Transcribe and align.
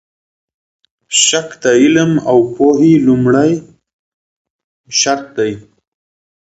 شک 1.25 1.49
د 1.63 1.65
علم 1.81 2.11
او 2.29 2.37
پوهې 2.55 2.93
لومړی 3.07 3.51
شرط 4.99 5.25
دی. 5.37 5.51